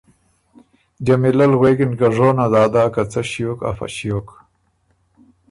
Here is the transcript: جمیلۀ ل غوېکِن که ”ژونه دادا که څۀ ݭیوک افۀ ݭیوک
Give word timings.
جمیلۀ 1.05 1.45
ل 1.51 1.53
غوېکِن 1.59 1.91
که 1.99 2.07
”ژونه 2.15 2.45
دادا 2.53 2.83
که 2.93 3.03
څۀ 3.11 3.21
ݭیوک 3.29 3.59
افۀ 3.69 3.87
ݭیوک 3.95 4.27